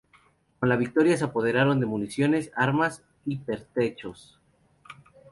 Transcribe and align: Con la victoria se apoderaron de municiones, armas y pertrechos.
Con 0.59 0.67
la 0.69 0.77
victoria 0.77 1.15
se 1.15 1.25
apoderaron 1.25 1.79
de 1.79 1.85
municiones, 1.85 2.51
armas 2.55 3.03
y 3.23 3.37
pertrechos. 3.37 4.39